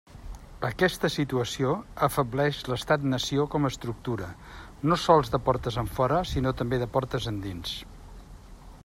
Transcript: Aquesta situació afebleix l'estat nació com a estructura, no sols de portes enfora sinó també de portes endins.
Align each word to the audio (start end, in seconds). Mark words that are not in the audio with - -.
Aquesta 0.67 1.09
situació 1.15 1.73
afebleix 2.07 2.61
l'estat 2.71 3.05
nació 3.11 3.45
com 3.55 3.69
a 3.69 3.71
estructura, 3.73 4.31
no 4.93 4.99
sols 5.03 5.31
de 5.37 5.43
portes 5.51 5.81
enfora 5.83 6.23
sinó 6.31 6.55
també 6.63 6.81
de 6.85 6.89
portes 6.97 7.29
endins. 7.35 7.77